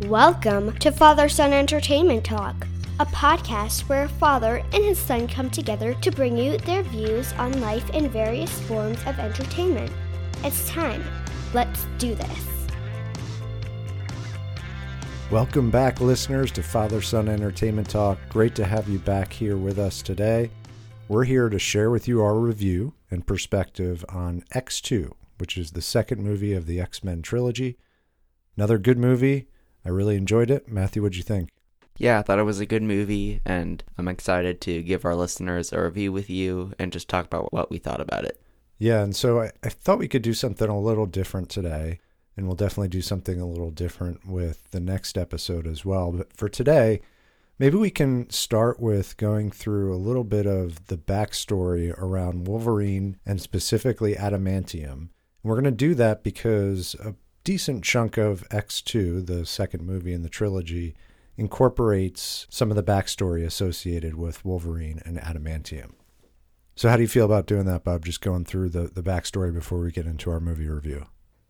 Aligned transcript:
Welcome 0.00 0.76
to 0.78 0.90
Father 0.90 1.28
Son 1.28 1.52
Entertainment 1.52 2.24
Talk, 2.24 2.66
a 2.98 3.06
podcast 3.06 3.82
where 3.82 4.02
a 4.02 4.08
father 4.08 4.56
and 4.72 4.84
his 4.84 4.98
son 4.98 5.28
come 5.28 5.48
together 5.48 5.94
to 5.94 6.10
bring 6.10 6.36
you 6.36 6.58
their 6.58 6.82
views 6.82 7.32
on 7.34 7.60
life 7.60 7.88
in 7.90 8.08
various 8.08 8.50
forms 8.62 8.98
of 9.06 9.20
entertainment. 9.20 9.92
It's 10.42 10.68
time. 10.68 11.04
Let's 11.54 11.86
do 11.98 12.16
this. 12.16 12.66
Welcome 15.30 15.70
back, 15.70 16.00
listeners, 16.00 16.50
to 16.52 16.62
Father 16.64 17.00
Son 17.00 17.28
Entertainment 17.28 17.88
Talk. 17.88 18.18
Great 18.28 18.56
to 18.56 18.64
have 18.64 18.88
you 18.88 18.98
back 18.98 19.32
here 19.32 19.56
with 19.56 19.78
us 19.78 20.02
today. 20.02 20.50
We're 21.08 21.24
here 21.24 21.48
to 21.48 21.58
share 21.60 21.90
with 21.90 22.08
you 22.08 22.20
our 22.20 22.36
review 22.36 22.94
and 23.12 23.24
perspective 23.24 24.04
on 24.08 24.42
X2, 24.52 25.12
which 25.38 25.56
is 25.56 25.70
the 25.70 25.80
second 25.80 26.20
movie 26.20 26.52
of 26.52 26.66
the 26.66 26.80
X 26.80 27.04
Men 27.04 27.22
trilogy. 27.22 27.78
Another 28.56 28.76
good 28.76 28.98
movie. 28.98 29.46
I 29.84 29.90
really 29.90 30.16
enjoyed 30.16 30.50
it. 30.50 30.68
Matthew, 30.68 31.02
what'd 31.02 31.16
you 31.16 31.22
think? 31.22 31.50
Yeah, 31.96 32.18
I 32.18 32.22
thought 32.22 32.38
it 32.40 32.44
was 32.44 32.60
a 32.60 32.66
good 32.66 32.82
movie, 32.82 33.40
and 33.44 33.82
I'm 33.96 34.08
excited 34.08 34.60
to 34.62 34.82
give 34.82 35.04
our 35.04 35.14
listeners 35.14 35.72
a 35.72 35.80
review 35.80 36.10
with 36.10 36.28
you 36.28 36.72
and 36.78 36.92
just 36.92 37.08
talk 37.08 37.26
about 37.26 37.52
what 37.52 37.70
we 37.70 37.78
thought 37.78 38.00
about 38.00 38.24
it. 38.24 38.40
Yeah, 38.78 39.02
and 39.02 39.14
so 39.14 39.40
I, 39.40 39.52
I 39.62 39.68
thought 39.68 40.00
we 40.00 40.08
could 40.08 40.22
do 40.22 40.34
something 40.34 40.68
a 40.68 40.80
little 40.80 41.06
different 41.06 41.48
today, 41.50 42.00
and 42.36 42.46
we'll 42.46 42.56
definitely 42.56 42.88
do 42.88 43.02
something 43.02 43.40
a 43.40 43.46
little 43.46 43.70
different 43.70 44.26
with 44.26 44.70
the 44.72 44.80
next 44.80 45.16
episode 45.16 45.66
as 45.66 45.84
well. 45.84 46.10
But 46.10 46.36
for 46.36 46.48
today, 46.48 47.00
maybe 47.60 47.76
we 47.76 47.90
can 47.90 48.28
start 48.30 48.80
with 48.80 49.16
going 49.16 49.52
through 49.52 49.94
a 49.94 49.96
little 49.96 50.24
bit 50.24 50.46
of 50.46 50.88
the 50.88 50.98
backstory 50.98 51.96
around 51.96 52.48
Wolverine 52.48 53.18
and 53.24 53.40
specifically 53.40 54.16
Adamantium. 54.16 54.92
And 54.92 55.10
we're 55.44 55.60
going 55.60 55.64
to 55.64 55.70
do 55.70 55.94
that 55.94 56.24
because 56.24 56.96
a 56.96 57.14
decent 57.44 57.84
chunk 57.84 58.16
of 58.16 58.48
X2, 58.48 59.26
the 59.26 59.46
second 59.46 59.84
movie 59.84 60.14
in 60.14 60.22
the 60.22 60.28
trilogy, 60.28 60.94
incorporates 61.36 62.46
some 62.48 62.70
of 62.70 62.76
the 62.76 62.82
backstory 62.82 63.44
associated 63.44 64.14
with 64.14 64.44
Wolverine 64.44 65.00
and 65.04 65.18
Adamantium. 65.18 65.92
So, 66.76 66.88
how 66.88 66.96
do 66.96 67.02
you 67.02 67.08
feel 67.08 67.26
about 67.26 67.46
doing 67.46 67.66
that, 67.66 67.84
Bob? 67.84 68.04
Just 68.04 68.20
going 68.20 68.44
through 68.44 68.70
the, 68.70 68.88
the 68.88 69.02
backstory 69.02 69.54
before 69.54 69.78
we 69.78 69.92
get 69.92 70.06
into 70.06 70.30
our 70.30 70.40
movie 70.40 70.68
review. 70.68 71.06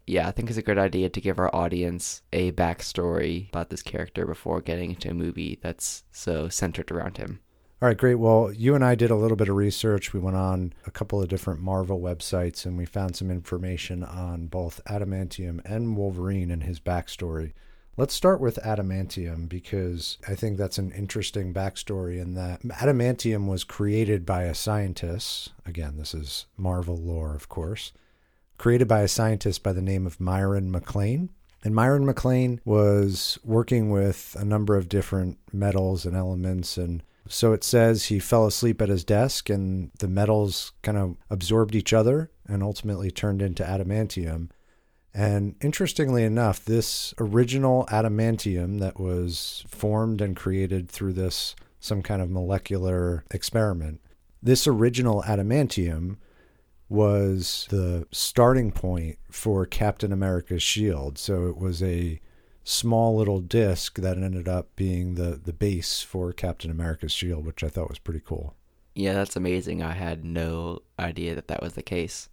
Yeah, 0.07 0.29
I 0.29 0.33
think 0.33 0.51
it's 0.51 0.59
a 0.59 0.63
good 0.63 0.79
idea 0.79 1.09
to 1.09 1.21
give 1.21 1.39
our 1.39 1.55
audience 1.55 2.21
a 2.31 2.53
backstory 2.53 3.49
about 3.49 3.71
this 3.71 3.83
character 3.83 4.27
before 4.27 4.61
getting 4.61 4.91
into 4.91 5.11
a 5.11 5.15
movie 5.15 5.59
that's 5.63 6.05
so 6.13 6.51
centered 6.51 6.91
around 6.91 7.17
him. 7.17 7.41
All 7.85 7.89
right, 7.89 7.99
great. 7.99 8.15
Well, 8.15 8.51
you 8.51 8.75
and 8.75 8.83
I 8.83 8.95
did 8.95 9.11
a 9.11 9.15
little 9.15 9.37
bit 9.37 9.51
of 9.51 9.57
research. 9.57 10.15
We 10.15 10.19
went 10.19 10.39
on 10.39 10.73
a 10.87 10.91
couple 10.91 11.21
of 11.21 11.29
different 11.29 11.61
Marvel 11.61 12.01
websites 12.01 12.65
and 12.65 12.79
we 12.79 12.87
found 12.87 13.15
some 13.15 13.31
information 13.31 14.03
on 14.03 14.47
both 14.47 14.81
Adamantium 14.87 15.61
and 15.67 15.95
Wolverine 15.95 16.51
and 16.51 16.63
his 16.63 16.81
backstory. 16.81 17.53
Let's 17.99 18.15
start 18.15 18.41
with 18.41 18.59
Adamantium 18.65 19.51
because 19.51 20.17
I 20.27 20.35
think 20.35 20.57
that's 20.57 20.79
an 20.79 20.93
interesting 20.93 21.53
backstory 21.53 22.19
in 22.19 22.33
that 22.37 22.63
Adamantium 22.63 23.49
was 23.49 23.65
created 23.65 24.25
by 24.25 24.45
a 24.45 24.55
scientist. 24.55 25.53
Again, 25.67 25.99
this 25.99 26.15
is 26.15 26.47
Marvel 26.57 26.97
lore, 26.97 27.35
of 27.35 27.51
course. 27.51 27.93
Created 28.57 28.89
by 28.89 29.03
a 29.03 29.09
scientist 29.09 29.63
by 29.63 29.75
the 29.75 29.83
name 29.83 30.07
of 30.07 30.19
Myron 30.19 30.71
MacLain. 30.71 31.29
And 31.63 31.75
Myron 31.75 32.07
MacLain 32.07 32.63
was 32.65 33.39
working 33.45 33.91
with 33.91 34.35
a 34.41 34.45
number 34.47 34.75
of 34.75 34.89
different 34.89 35.37
metals 35.53 36.07
and 36.07 36.17
elements 36.17 36.79
and 36.79 37.03
so 37.29 37.53
it 37.53 37.65
says 37.65 38.07
he 38.07 38.19
fell 38.19 38.47
asleep 38.47 38.83
at 38.83 38.89
his 38.89 39.05
desk 39.05 39.49
and 39.49 39.91
the 39.99 40.09
metals 40.09 40.73
kind 40.83 40.99
of 40.99 41.17
absorbed 41.31 41.75
each 41.75 41.93
other 41.93 42.31
and 42.47 42.63
ultimately 42.63 43.11
turned 43.11 43.41
into 43.41 43.63
adamantium. 43.63 44.51
And 45.15 45.55
interestingly 45.63 46.25
enough, 46.25 46.65
this 46.65 47.15
original 47.19 47.87
adamantium 47.87 48.81
that 48.81 48.99
was 48.99 49.65
formed 49.69 50.21
and 50.21 50.37
created 50.37 50.91
through 50.91 51.13
this 51.13 51.55
some 51.79 52.03
kind 52.03 52.21
of 52.21 52.31
molecular 52.31 53.25
experiment, 53.31 54.01
this 54.43 54.67
original 54.67 55.23
adamantium 55.23 56.17
was 56.89 57.67
the 57.71 58.07
starting 58.11 58.71
point 58.71 59.19
for 59.31 59.67
Captain 59.67 60.13
America's 60.13 60.63
shield. 60.63 61.19
So 61.19 61.47
it 61.47 61.57
was 61.57 61.83
a 61.83 62.21
small 62.65 63.17
little 63.17 63.41
disc 63.41 63.99
that 63.99 64.17
ended 64.17 64.49
up 64.49 64.75
being 64.75 65.15
the 65.15 65.41
the 65.43 65.53
base 65.53 66.03
for 66.03 66.33
Captain 66.33 66.71
America's 66.71 67.13
shield, 67.13 67.47
which 67.47 67.63
I 67.63 67.69
thought 67.69 67.91
was 67.91 67.99
pretty 67.99 68.23
cool. 68.25 68.55
Yeah, 68.95 69.13
that's 69.13 69.37
amazing. 69.37 69.83
I 69.83 69.93
had 69.93 70.25
no 70.25 70.81
idea 70.99 71.35
that 71.35 71.49
that 71.49 71.63
was 71.63 71.75
the 71.75 71.83
case. 71.83 72.29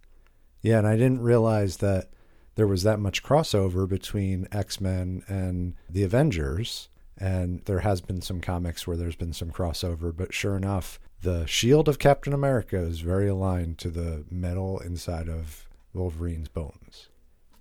Yeah, 0.62 0.78
and 0.78 0.86
I 0.86 0.96
didn't 0.96 1.20
realize 1.20 1.78
that 1.78 2.08
there 2.54 2.66
was 2.66 2.82
that 2.84 3.00
much 3.00 3.22
crossover 3.22 3.88
between 3.88 4.46
X-Men 4.52 5.24
and 5.26 5.74
the 5.88 6.04
Avengers. 6.04 6.88
And 7.18 7.64
there 7.66 7.80
has 7.80 8.00
been 8.00 8.20
some 8.20 8.40
comics 8.40 8.86
where 8.86 8.96
there's 8.96 9.16
been 9.16 9.32
some 9.32 9.50
crossover, 9.50 10.16
but 10.16 10.32
sure 10.32 10.56
enough, 10.56 10.98
the 11.20 11.46
shield 11.46 11.88
of 11.88 11.98
Captain 11.98 12.32
America 12.32 12.78
is 12.78 13.00
very 13.00 13.28
aligned 13.28 13.78
to 13.78 13.90
the 13.90 14.24
metal 14.30 14.78
inside 14.80 15.28
of 15.28 15.68
Wolverine's 15.92 16.48
bones. 16.48 17.08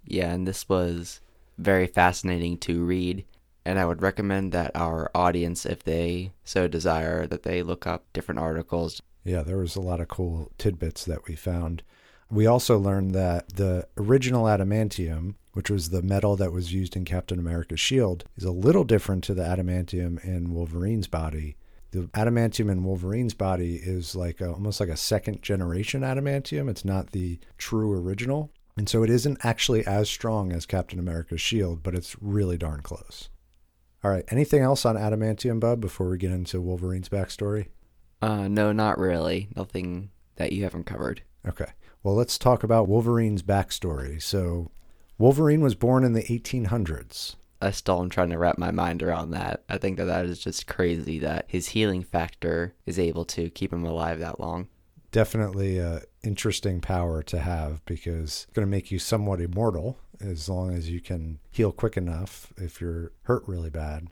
Yeah, 0.06 0.32
and 0.32 0.48
this 0.48 0.68
was 0.68 1.22
very 1.58 1.88
fascinating 1.88 2.58
to 2.60 2.84
read. 2.84 3.26
And 3.64 3.78
I 3.78 3.86
would 3.86 4.02
recommend 4.02 4.52
that 4.54 4.76
our 4.76 5.12
audience, 5.14 5.66
if 5.66 5.84
they 5.84 6.32
so 6.44 6.68
desire, 6.68 7.28
that 7.28 7.44
they 7.44 7.62
look 7.62 7.86
up 7.86 8.06
different 8.14 8.40
articles. 8.40 9.02
Yeah, 9.24 9.44
there 9.44 9.58
was 9.58 9.76
a 9.76 9.82
lot 9.82 10.00
of 10.00 10.08
cool 10.08 10.52
tidbits 10.58 11.06
that 11.06 11.28
we 11.28 11.36
found. 11.36 11.84
We 12.32 12.48
also 12.48 12.80
learned 12.80 13.14
that 13.14 13.56
the 13.56 13.88
original 13.98 14.46
adamantium, 14.46 15.36
which 15.54 15.70
was 15.70 15.90
the 15.90 16.02
metal 16.02 16.36
that 16.38 16.54
was 16.54 16.74
used 16.74 16.96
in 16.96 17.06
Captain 17.06 17.38
America's 17.38 17.80
shield, 17.80 18.24
is 18.38 18.46
a 18.46 18.52
little 18.52 18.86
different 18.86 19.24
to 19.26 19.34
the 19.34 19.44
adamantium 19.44 20.24
in 20.24 20.54
Wolverine's 20.54 21.08
body. 21.08 21.58
The 21.92 22.04
adamantium 22.14 22.72
in 22.72 22.86
Wolverine's 22.86 23.34
body 23.34 23.76
is 23.76 24.16
like 24.16 24.40
a, 24.40 24.50
almost 24.50 24.80
like 24.80 24.90
a 24.90 24.96
second 24.96 25.42
generation 25.42 26.02
adamantium. 26.02 26.70
It's 26.70 26.86
not 26.86 27.12
the 27.12 27.38
true 27.58 27.92
original. 27.92 28.50
And 28.78 28.88
so 28.88 29.04
it 29.04 29.10
isn't 29.10 29.44
actually 29.44 29.86
as 29.86 30.10
strong 30.10 30.52
as 30.52 30.66
Captain 30.66 31.00
America's 31.00 31.42
shield, 31.42 31.84
but 31.84 31.96
it's 31.96 32.16
really 32.22 32.58
darn 32.58 32.82
close. 32.82 33.30
All 34.04 34.12
right, 34.12 34.26
anything 34.30 34.62
else 34.62 34.86
on 34.86 34.96
adamantium, 34.96 35.60
Bub, 35.60 35.80
before 35.80 36.10
we 36.10 36.18
get 36.18 36.32
into 36.32 36.62
Wolverine's 36.62 37.10
backstory? 37.10 37.68
Uh, 38.22 38.48
no, 38.48 38.72
not 38.72 38.98
really. 38.98 39.50
Nothing 39.56 40.10
that 40.38 40.54
you 40.54 40.64
haven't 40.64 40.86
covered. 40.86 41.22
Okay. 41.48 41.72
Well, 42.04 42.16
let's 42.16 42.40
talk 42.40 42.64
about 42.64 42.88
Wolverine's 42.88 43.44
backstory. 43.44 44.22
So, 44.22 44.72
Wolverine 45.18 45.62
was 45.62 45.76
born 45.76 46.04
in 46.04 46.14
the 46.14 46.24
1800s. 46.24 47.36
I 47.62 47.70
still 47.70 48.02
am 48.02 48.10
trying 48.10 48.32
to 48.32 48.40
wrap 48.40 48.58
my 48.58 48.72
mind 48.72 49.04
around 49.04 49.32
that. 49.32 49.64
I 49.70 49.78
think 49.78 49.98
that 49.98 50.06
that 50.06 50.26
is 50.26 50.40
just 50.40 50.66
crazy 50.66 51.20
that 51.20 51.46
his 51.48 51.70
healing 51.70 52.02
factor 52.02 52.74
is 52.88 52.98
able 52.98 53.26
to 53.26 53.52
keep 53.52 53.72
him 53.72 53.86
alive 53.86 54.20
that 54.20 54.40
long. 54.40 54.68
Definitely 55.12 55.78
a 55.78 56.04
interesting 56.24 56.80
power 56.80 57.22
to 57.24 57.40
have 57.40 57.84
because 57.86 58.46
it's 58.48 58.54
going 58.54 58.66
to 58.66 58.72
make 58.72 58.92
you 58.92 59.00
somewhat 59.00 59.42
immortal 59.42 59.98
as 60.20 60.48
long 60.48 60.74
as 60.74 60.90
you 60.90 61.02
can 61.02 61.40
heal 61.50 61.72
quick 61.72 61.98
enough 61.98 62.54
if 62.58 62.80
you're 62.80 63.12
hurt 63.24 63.44
really 63.48 63.70
bad. 63.70 64.08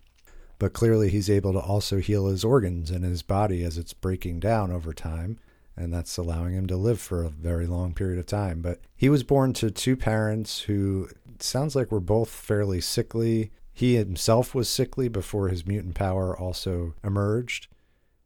But 0.57 0.73
clearly, 0.73 1.09
he's 1.09 1.29
able 1.29 1.53
to 1.53 1.59
also 1.59 1.99
heal 1.99 2.27
his 2.27 2.43
organs 2.43 2.91
and 2.91 3.05
his 3.05 3.21
body 3.21 3.63
as 3.63 3.77
it's 3.77 3.93
breaking 3.93 4.41
down 4.41 4.71
over 4.71 4.93
time 4.93 5.39
and 5.79 5.93
that's 5.93 6.17
allowing 6.17 6.53
him 6.53 6.67
to 6.67 6.75
live 6.75 6.99
for 6.99 7.23
a 7.23 7.29
very 7.29 7.65
long 7.65 7.93
period 7.93 8.19
of 8.19 8.25
time. 8.25 8.61
But 8.61 8.81
he 8.97 9.07
was 9.07 9.23
born 9.23 9.53
to 9.53 9.71
two 9.71 9.95
parents 9.95 10.61
who 10.61 11.09
sounds 11.39 11.75
like 11.75 11.89
were 11.89 12.01
both 12.01 12.29
fairly 12.29 12.81
sickly. 12.81 13.51
He 13.73 13.95
himself 13.95 14.53
was 14.53 14.67
sickly 14.69 15.07
before 15.07 15.47
his 15.47 15.65
mutant 15.65 15.95
power 15.95 16.37
also 16.37 16.95
emerged. 17.01 17.69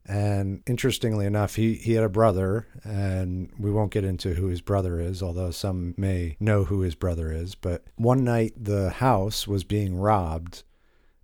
And 0.05 0.61
interestingly 0.67 1.25
enough, 1.25 1.55
he, 1.55 1.75
he 1.75 1.93
had 1.93 2.03
a 2.03 2.09
brother, 2.09 2.67
and 2.83 3.49
we 3.57 3.71
won't 3.71 3.93
get 3.93 4.03
into 4.03 4.33
who 4.33 4.47
his 4.47 4.61
brother 4.61 4.99
is, 4.99 5.23
although 5.23 5.51
some 5.51 5.93
may 5.97 6.35
know 6.39 6.65
who 6.65 6.81
his 6.81 6.95
brother 6.95 7.31
is. 7.31 7.55
But 7.55 7.85
one 7.95 8.23
night, 8.23 8.53
the 8.61 8.89
house 8.89 9.47
was 9.47 9.63
being 9.63 9.95
robbed, 9.95 10.63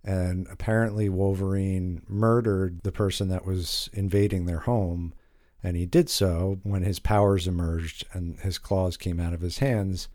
and 0.02 0.46
apparently, 0.50 1.10
Wolverine 1.10 2.02
murdered 2.08 2.80
the 2.82 2.92
person 2.92 3.28
that 3.28 3.44
was 3.44 3.90
invading 3.92 4.46
their 4.46 4.60
home. 4.60 5.12
And 5.62 5.76
he 5.76 5.84
did 5.84 6.08
so 6.08 6.58
when 6.62 6.82
his 6.82 6.98
powers 6.98 7.46
emerged 7.46 8.06
and 8.14 8.40
his 8.40 8.56
claws 8.56 8.96
came 8.96 9.20
out 9.20 9.34
of 9.34 9.42
his 9.42 9.58
hands 9.58 10.08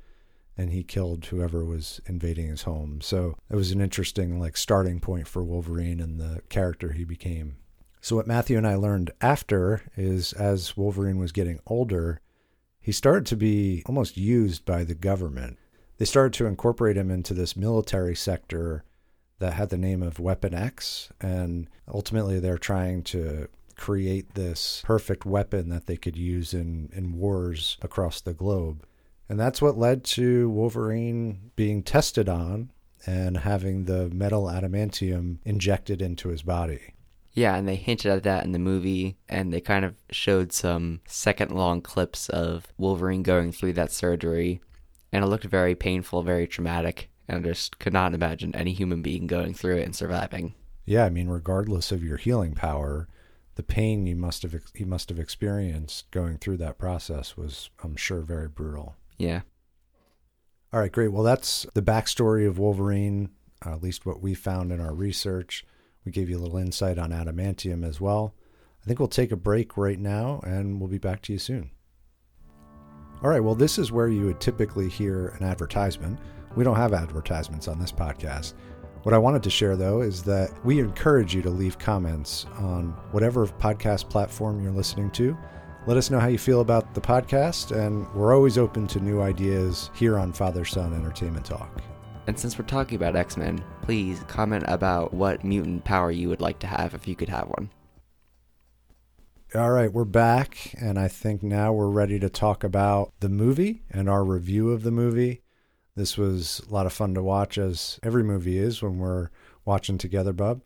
and 0.57 0.71
he 0.71 0.83
killed 0.83 1.25
whoever 1.25 1.63
was 1.63 2.01
invading 2.07 2.47
his 2.47 2.63
home. 2.63 2.99
So 3.01 3.37
it 3.49 3.55
was 3.55 3.71
an 3.71 3.81
interesting 3.81 4.39
like 4.39 4.57
starting 4.57 4.99
point 4.99 5.27
for 5.27 5.43
Wolverine 5.43 5.99
and 5.99 6.19
the 6.19 6.41
character 6.49 6.93
he 6.93 7.03
became. 7.03 7.57
So 8.05 8.17
what 8.17 8.27
Matthew 8.27 8.55
and 8.55 8.67
I 8.67 8.75
learned 8.75 9.09
after 9.19 9.81
is 9.97 10.31
as 10.33 10.77
Wolverine 10.77 11.17
was 11.17 11.31
getting 11.31 11.59
older, 11.65 12.21
he 12.79 12.91
started 12.91 13.25
to 13.25 13.35
be 13.35 13.81
almost 13.87 14.15
used 14.15 14.63
by 14.63 14.83
the 14.83 14.93
government. 14.93 15.57
They 15.97 16.05
started 16.05 16.31
to 16.33 16.45
incorporate 16.45 16.97
him 16.97 17.09
into 17.09 17.33
this 17.33 17.57
military 17.57 18.13
sector 18.13 18.83
that 19.39 19.53
had 19.53 19.69
the 19.69 19.79
name 19.79 20.03
of 20.03 20.19
Weapon 20.19 20.53
X 20.53 21.09
and 21.19 21.67
ultimately 21.87 22.39
they're 22.39 22.59
trying 22.59 23.01
to 23.05 23.47
create 23.75 24.35
this 24.35 24.83
perfect 24.85 25.25
weapon 25.25 25.69
that 25.69 25.87
they 25.87 25.97
could 25.97 26.15
use 26.15 26.53
in, 26.53 26.91
in 26.93 27.17
wars 27.17 27.75
across 27.81 28.21
the 28.21 28.35
globe. 28.35 28.85
And 29.27 29.39
that's 29.39 29.63
what 29.63 29.79
led 29.79 30.03
to 30.03 30.47
Wolverine 30.51 31.49
being 31.55 31.81
tested 31.81 32.29
on 32.29 32.69
and 33.07 33.37
having 33.37 33.85
the 33.85 34.09
metal 34.11 34.43
adamantium 34.43 35.39
injected 35.43 36.03
into 36.03 36.29
his 36.29 36.43
body. 36.43 36.93
Yeah, 37.35 37.55
and 37.57 37.67
they 37.67 37.75
hinted 37.75 38.11
at 38.11 38.23
that 38.23 38.45
in 38.45 38.53
the 38.53 38.59
movie, 38.59 39.17
and 39.27 39.53
they 39.53 39.59
kind 39.59 39.83
of 39.83 39.95
showed 40.09 40.53
some 40.53 41.01
second 41.05 41.51
long 41.51 41.81
clips 41.81 42.29
of 42.29 42.67
Wolverine 42.77 43.23
going 43.23 43.51
through 43.51 43.73
that 43.73 43.91
surgery, 43.91 44.61
and 45.11 45.23
it 45.23 45.27
looked 45.27 45.43
very 45.43 45.75
painful, 45.75 46.23
very 46.23 46.47
traumatic, 46.47 47.09
and 47.27 47.45
I 47.45 47.49
just 47.49 47.77
could 47.77 47.91
not 47.91 48.13
imagine 48.13 48.55
any 48.55 48.71
human 48.71 49.01
being 49.01 49.27
going 49.27 49.53
through 49.53 49.77
it 49.77 49.83
and 49.85 49.93
surviving. 49.93 50.55
Yeah, 50.85 51.03
I 51.03 51.09
mean, 51.09 51.27
regardless 51.27 51.91
of 51.91 52.03
your 52.03 52.17
healing 52.17 52.53
power, 52.53 53.09
the 53.55 53.63
pain 53.63 54.07
you 54.07 54.15
must 54.15 54.43
have 54.43 54.55
he 54.73 54.85
must 54.85 55.09
have 55.09 55.19
experienced 55.19 56.11
going 56.11 56.37
through 56.37 56.57
that 56.57 56.77
process 56.77 57.35
was, 57.35 57.69
I'm 57.83 57.97
sure, 57.97 58.21
very 58.21 58.47
brutal. 58.47 58.95
Yeah. 59.17 59.41
All 60.71 60.79
right, 60.79 60.91
great. 60.91 61.11
Well, 61.11 61.23
that's 61.23 61.65
the 61.73 61.81
backstory 61.81 62.47
of 62.47 62.57
Wolverine, 62.57 63.29
uh, 63.65 63.73
at 63.73 63.83
least 63.83 64.05
what 64.05 64.21
we 64.21 64.33
found 64.33 64.71
in 64.71 64.79
our 64.79 64.93
research. 64.93 65.65
We 66.05 66.11
gave 66.11 66.29
you 66.29 66.37
a 66.37 66.39
little 66.39 66.57
insight 66.57 66.97
on 66.97 67.09
adamantium 67.09 67.85
as 67.85 67.99
well. 67.99 68.35
I 68.81 68.87
think 68.87 68.99
we'll 68.99 69.07
take 69.07 69.31
a 69.31 69.37
break 69.37 69.77
right 69.77 69.99
now 69.99 70.39
and 70.45 70.79
we'll 70.79 70.89
be 70.89 70.99
back 70.99 71.21
to 71.23 71.33
you 71.33 71.39
soon. 71.39 71.71
All 73.23 73.29
right, 73.29 73.39
well, 73.39 73.55
this 73.55 73.79
is 73.79 73.91
where 73.91 74.07
you 74.07 74.25
would 74.25 74.39
typically 74.39 74.87
hear 74.87 75.29
an 75.39 75.43
advertisement. 75.43 76.19
We 76.55 76.63
don't 76.63 76.75
have 76.75 76.93
advertisements 76.93 77.67
on 77.67 77.79
this 77.79 77.91
podcast. 77.91 78.53
What 79.03 79.13
I 79.13 79.17
wanted 79.17 79.43
to 79.43 79.49
share, 79.49 79.75
though, 79.75 80.01
is 80.01 80.23
that 80.23 80.51
we 80.65 80.79
encourage 80.79 81.33
you 81.33 81.41
to 81.43 81.49
leave 81.49 81.79
comments 81.79 82.45
on 82.57 82.89
whatever 83.11 83.47
podcast 83.47 84.09
platform 84.09 84.61
you're 84.61 84.71
listening 84.71 85.11
to. 85.11 85.37
Let 85.87 85.97
us 85.97 86.09
know 86.09 86.19
how 86.19 86.27
you 86.27 86.39
feel 86.39 86.61
about 86.61 86.93
the 86.93 87.01
podcast, 87.01 87.71
and 87.71 88.11
we're 88.13 88.35
always 88.35 88.57
open 88.57 88.87
to 88.87 88.99
new 88.99 89.21
ideas 89.21 89.91
here 89.93 90.17
on 90.17 90.33
Father 90.33 90.65
Son 90.65 90.93
Entertainment 90.93 91.45
Talk. 91.45 91.83
And 92.27 92.39
since 92.39 92.57
we're 92.57 92.65
talking 92.65 92.95
about 92.95 93.15
X 93.15 93.37
Men, 93.37 93.63
please 93.83 94.23
comment 94.27 94.63
about 94.67 95.13
what 95.13 95.43
mutant 95.43 95.83
power 95.83 96.09
you 96.09 96.27
would 96.29 96.41
like 96.41 96.59
to 96.59 96.67
have 96.67 96.93
if 96.95 97.07
you 97.07 97.15
could 97.15 97.29
have 97.29 97.47
one. 97.47 97.69
All 99.53 99.71
right, 99.71 99.93
we're 99.93 100.05
back, 100.05 100.73
and 100.81 100.99
I 100.99 101.07
think 101.07 101.43
now 101.43 101.71
we're 101.71 101.87
ready 101.87 102.19
to 102.19 102.29
talk 102.29 102.63
about 102.63 103.13
the 103.19 103.29
movie 103.29 103.83
and 103.91 104.09
our 104.09 104.23
review 104.23 104.71
of 104.71 104.83
the 104.83 104.91
movie. 104.91 105.43
This 105.95 106.17
was 106.17 106.61
a 106.67 106.73
lot 106.73 106.87
of 106.87 106.93
fun 106.93 107.13
to 107.13 107.23
watch, 107.23 107.57
as 107.57 107.99
every 108.03 108.23
movie 108.23 108.57
is 108.57 108.81
when 108.81 108.97
we're 108.97 109.29
watching 109.63 109.97
together, 109.97 110.33
Bub. 110.33 110.61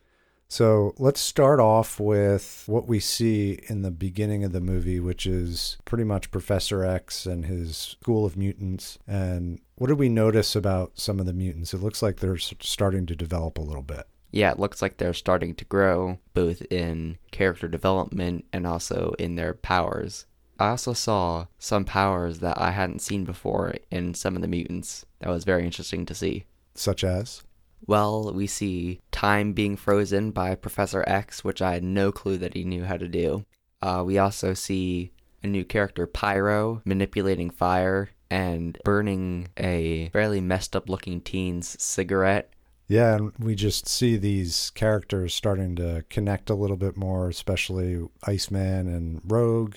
So 0.52 0.96
let's 0.98 1.20
start 1.20 1.60
off 1.60 2.00
with 2.00 2.64
what 2.66 2.88
we 2.88 3.00
see 3.00 3.60
in 3.68 3.84
the 3.84 3.92
beginning 3.92 4.44
of 4.44 4.52
the 4.52 4.60
movie, 4.60 5.00
which 5.00 5.28
is 5.28 5.78
pretty 5.86 6.04
much 6.04 6.32
Professor 6.32 6.84
X 6.84 7.28
and 7.28 7.46
his 7.46 7.78
school 7.78 8.26
of 8.26 8.36
mutants. 8.36 8.98
And 9.08 9.60
what 9.76 9.88
did 9.88 10.00
we 10.00 10.10
notice 10.10 10.56
about 10.56 10.98
some 10.98 11.20
of 11.20 11.28
the 11.28 11.34
mutants? 11.34 11.72
It 11.74 11.84
looks 11.84 12.02
like 12.02 12.18
they're 12.18 12.38
starting 12.38 13.06
to 13.06 13.16
develop 13.16 13.60
a 13.60 13.62
little 13.62 13.84
bit. 13.84 14.08
Yeah, 14.32 14.52
it 14.52 14.60
looks 14.60 14.82
like 14.82 14.98
they're 14.98 15.14
starting 15.14 15.54
to 15.56 15.66
grow, 15.66 16.18
both 16.34 16.64
in 16.72 17.20
character 17.32 17.68
development 17.68 18.46
and 18.52 18.66
also 18.66 19.14
in 19.20 19.36
their 19.36 19.54
powers. 19.54 20.26
I 20.60 20.70
also 20.70 20.94
saw 20.94 21.46
some 21.60 21.86
powers 21.86 22.40
that 22.40 22.60
I 22.60 22.72
hadn't 22.72 23.02
seen 23.02 23.24
before 23.24 23.76
in 23.92 24.16
some 24.16 24.36
of 24.36 24.42
the 24.42 24.48
mutants. 24.48 25.06
That 25.20 25.30
was 25.30 25.46
very 25.46 25.64
interesting 25.64 26.06
to 26.08 26.16
see. 26.16 26.46
Such 26.74 27.04
as? 27.04 27.44
Well, 27.86 28.34
we 28.34 28.48
see 28.48 29.02
time 29.12 29.54
being 29.54 29.76
frozen 29.76 30.32
by 30.32 30.56
Professor 30.56 31.04
X, 31.08 31.44
which 31.44 31.62
I 31.62 31.74
had 31.74 31.84
no 31.84 32.12
clue 32.12 32.38
that 32.38 32.54
he 32.54 32.64
knew 32.64 32.84
how 32.84 32.98
to 32.98 33.08
do. 33.08 33.46
Uh, 33.82 34.04
we 34.06 34.18
also 34.18 34.54
see 34.54 35.12
a 35.44 35.48
new 35.48 35.64
character, 35.64 36.06
Pyro, 36.06 36.82
manipulating 36.86 37.50
fire 37.50 38.10
and 38.30 38.78
burning 38.84 39.48
a 39.58 40.10
fairly 40.10 40.42
messed 40.42 40.76
up 40.76 40.90
looking 40.90 41.22
teen's 41.22 41.82
cigarette. 41.82 42.52
Yeah, 42.88 43.16
and 43.16 43.32
we 43.38 43.56
just 43.56 43.88
see 43.88 44.18
these 44.18 44.72
characters 44.72 45.34
starting 45.34 45.76
to 45.76 46.04
connect 46.10 46.50
a 46.50 46.56
little 46.56 46.78
bit 46.78 46.98
more, 46.98 47.30
especially 47.30 48.00
Iceman 48.24 48.88
and 48.88 49.22
Rogue. 49.24 49.76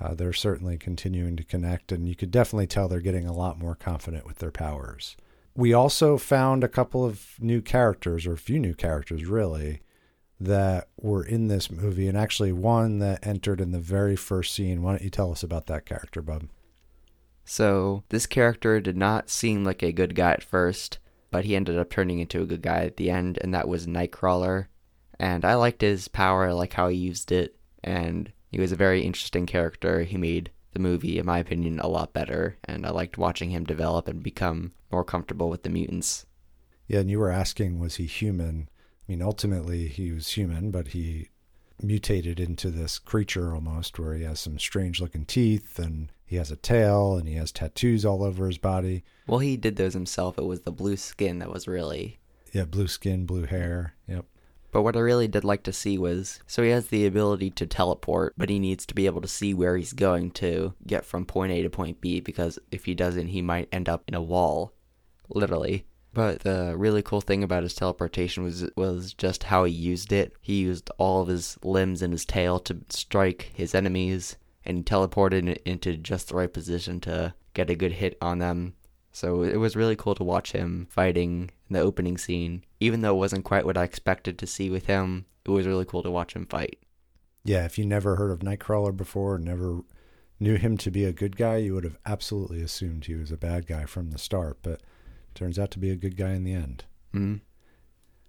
Uh, 0.00 0.14
they're 0.14 0.32
certainly 0.32 0.78
continuing 0.78 1.36
to 1.36 1.44
connect, 1.44 1.92
and 1.92 2.08
you 2.08 2.14
could 2.14 2.30
definitely 2.30 2.66
tell 2.66 2.88
they're 2.88 3.00
getting 3.00 3.26
a 3.26 3.34
lot 3.34 3.58
more 3.58 3.74
confident 3.74 4.26
with 4.26 4.38
their 4.38 4.50
powers. 4.50 5.16
We 5.58 5.72
also 5.72 6.18
found 6.18 6.62
a 6.62 6.68
couple 6.68 7.04
of 7.04 7.34
new 7.40 7.60
characters, 7.60 8.28
or 8.28 8.34
a 8.34 8.38
few 8.38 8.60
new 8.60 8.74
characters, 8.74 9.24
really, 9.24 9.80
that 10.38 10.86
were 10.96 11.24
in 11.24 11.48
this 11.48 11.68
movie, 11.68 12.06
and 12.06 12.16
actually 12.16 12.52
one 12.52 13.00
that 13.00 13.26
entered 13.26 13.60
in 13.60 13.72
the 13.72 13.80
very 13.80 14.14
first 14.14 14.54
scene. 14.54 14.82
Why 14.82 14.92
don't 14.92 15.02
you 15.02 15.10
tell 15.10 15.32
us 15.32 15.42
about 15.42 15.66
that 15.66 15.84
character, 15.84 16.22
Bub? 16.22 16.44
So, 17.44 18.04
this 18.10 18.24
character 18.24 18.78
did 18.78 18.96
not 18.96 19.30
seem 19.30 19.64
like 19.64 19.82
a 19.82 19.90
good 19.90 20.14
guy 20.14 20.30
at 20.30 20.44
first, 20.44 21.00
but 21.32 21.44
he 21.44 21.56
ended 21.56 21.76
up 21.76 21.90
turning 21.90 22.20
into 22.20 22.40
a 22.40 22.46
good 22.46 22.62
guy 22.62 22.84
at 22.84 22.96
the 22.96 23.10
end, 23.10 23.40
and 23.42 23.52
that 23.52 23.66
was 23.66 23.88
Nightcrawler. 23.88 24.66
And 25.18 25.44
I 25.44 25.54
liked 25.54 25.80
his 25.80 26.06
power, 26.06 26.46
I 26.46 26.52
like 26.52 26.74
how 26.74 26.86
he 26.86 26.96
used 26.96 27.32
it, 27.32 27.56
and 27.82 28.30
he 28.46 28.60
was 28.60 28.70
a 28.70 28.76
very 28.76 29.02
interesting 29.02 29.46
character. 29.46 30.04
He 30.04 30.18
made 30.18 30.52
the 30.78 30.88
movie, 30.88 31.18
in 31.18 31.26
my 31.26 31.38
opinion, 31.38 31.80
a 31.80 31.88
lot 31.88 32.12
better, 32.12 32.56
and 32.64 32.86
I 32.86 32.90
liked 32.90 33.18
watching 33.18 33.50
him 33.50 33.64
develop 33.64 34.06
and 34.06 34.22
become 34.22 34.72
more 34.92 35.04
comfortable 35.04 35.50
with 35.50 35.64
the 35.64 35.70
mutants. 35.70 36.24
Yeah, 36.86 37.00
and 37.00 37.10
you 37.10 37.18
were 37.18 37.30
asking, 37.30 37.80
was 37.80 37.96
he 37.96 38.06
human? 38.06 38.68
I 38.70 39.12
mean, 39.12 39.20
ultimately, 39.20 39.88
he 39.88 40.12
was 40.12 40.30
human, 40.30 40.70
but 40.70 40.88
he 40.88 41.28
mutated 41.82 42.40
into 42.40 42.70
this 42.70 42.98
creature 42.98 43.54
almost 43.54 43.98
where 43.98 44.14
he 44.14 44.24
has 44.24 44.40
some 44.40 44.58
strange 44.58 45.00
looking 45.00 45.24
teeth 45.24 45.78
and 45.78 46.10
he 46.26 46.36
has 46.36 46.50
a 46.50 46.56
tail 46.56 47.16
and 47.16 47.28
he 47.28 47.34
has 47.34 47.52
tattoos 47.52 48.04
all 48.04 48.22
over 48.22 48.46
his 48.46 48.58
body. 48.58 49.04
Well, 49.26 49.38
he 49.38 49.56
did 49.56 49.76
those 49.76 49.94
himself. 49.94 50.38
It 50.38 50.44
was 50.44 50.62
the 50.62 50.72
blue 50.72 50.96
skin 50.96 51.38
that 51.38 51.52
was 51.52 51.68
really. 51.68 52.18
Yeah, 52.52 52.64
blue 52.64 52.88
skin, 52.88 53.26
blue 53.26 53.44
hair. 53.44 53.94
Yep. 54.06 54.24
But 54.70 54.82
what 54.82 54.96
I 54.96 55.00
really 55.00 55.28
did 55.28 55.44
like 55.44 55.62
to 55.64 55.72
see 55.72 55.96
was 55.96 56.40
so 56.46 56.62
he 56.62 56.70
has 56.70 56.88
the 56.88 57.06
ability 57.06 57.50
to 57.50 57.66
teleport, 57.66 58.34
but 58.36 58.50
he 58.50 58.58
needs 58.58 58.84
to 58.86 58.94
be 58.94 59.06
able 59.06 59.22
to 59.22 59.28
see 59.28 59.54
where 59.54 59.76
he's 59.76 59.92
going 59.92 60.30
to 60.32 60.74
get 60.86 61.04
from 61.04 61.24
point 61.24 61.52
A 61.52 61.62
to 61.62 61.70
point 61.70 62.00
B 62.00 62.20
because 62.20 62.58
if 62.70 62.84
he 62.84 62.94
doesn't, 62.94 63.28
he 63.28 63.42
might 63.42 63.68
end 63.72 63.88
up 63.88 64.04
in 64.06 64.14
a 64.14 64.22
wall, 64.22 64.74
literally. 65.28 65.86
But 66.12 66.40
the 66.40 66.74
really 66.76 67.02
cool 67.02 67.20
thing 67.20 67.42
about 67.42 67.62
his 67.62 67.74
teleportation 67.74 68.42
was 68.42 68.68
was 68.76 69.14
just 69.14 69.44
how 69.44 69.64
he 69.64 69.72
used 69.72 70.12
it. 70.12 70.34
He 70.40 70.60
used 70.60 70.90
all 70.98 71.22
of 71.22 71.28
his 71.28 71.58
limbs 71.62 72.02
and 72.02 72.12
his 72.12 72.24
tail 72.24 72.58
to 72.60 72.78
strike 72.88 73.52
his 73.54 73.74
enemies, 73.74 74.36
and 74.64 74.78
he 74.78 74.82
teleported 74.82 75.58
into 75.64 75.96
just 75.96 76.28
the 76.28 76.36
right 76.36 76.52
position 76.52 77.00
to 77.00 77.34
get 77.54 77.70
a 77.70 77.76
good 77.76 77.92
hit 77.92 78.16
on 78.20 78.38
them. 78.38 78.74
So 79.18 79.42
it 79.42 79.56
was 79.56 79.74
really 79.74 79.96
cool 79.96 80.14
to 80.14 80.22
watch 80.22 80.52
him 80.52 80.86
fighting 80.90 81.50
in 81.68 81.74
the 81.74 81.80
opening 81.80 82.16
scene. 82.16 82.62
Even 82.78 83.00
though 83.00 83.16
it 83.16 83.18
wasn't 83.18 83.44
quite 83.44 83.64
what 83.64 83.76
I 83.76 83.82
expected 83.82 84.38
to 84.38 84.46
see 84.46 84.70
with 84.70 84.86
him, 84.86 85.26
it 85.44 85.50
was 85.50 85.66
really 85.66 85.84
cool 85.84 86.04
to 86.04 86.10
watch 86.10 86.34
him 86.34 86.46
fight. 86.46 86.78
Yeah, 87.42 87.64
if 87.64 87.78
you 87.78 87.84
never 87.84 88.14
heard 88.14 88.30
of 88.30 88.38
Nightcrawler 88.38 88.96
before, 88.96 89.36
never 89.36 89.80
knew 90.38 90.54
him 90.54 90.76
to 90.76 90.92
be 90.92 91.04
a 91.04 91.12
good 91.12 91.36
guy, 91.36 91.56
you 91.56 91.74
would 91.74 91.82
have 91.82 91.98
absolutely 92.06 92.62
assumed 92.62 93.06
he 93.06 93.16
was 93.16 93.32
a 93.32 93.36
bad 93.36 93.66
guy 93.66 93.86
from 93.86 94.12
the 94.12 94.18
start, 94.18 94.58
but 94.62 94.82
turns 95.34 95.58
out 95.58 95.72
to 95.72 95.80
be 95.80 95.90
a 95.90 95.96
good 95.96 96.16
guy 96.16 96.30
in 96.30 96.44
the 96.44 96.54
end. 96.54 96.84
Mm-hmm. 97.12 97.38